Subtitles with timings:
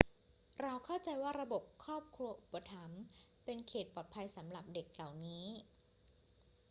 [0.61, 3.01] เราเข้าใจว่าระบบครอบครัวอุปถัมภ์
[3.43, 5.45] เป็นเขตปลอดภัยสำหรับเด็กเหล่านี้